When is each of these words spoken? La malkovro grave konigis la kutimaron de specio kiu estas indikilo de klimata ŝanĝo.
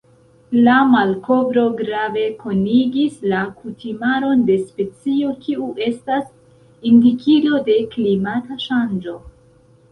La 0.67 0.75
malkovro 0.93 1.65
grave 1.81 2.23
konigis 2.39 3.19
la 3.33 3.43
kutimaron 3.59 4.43
de 4.49 4.57
specio 4.63 5.37
kiu 5.45 5.69
estas 5.91 6.27
indikilo 6.95 7.65
de 7.71 7.81
klimata 7.97 8.63
ŝanĝo. 8.69 9.19